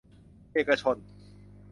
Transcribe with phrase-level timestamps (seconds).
[0.53, 0.97] เอกชน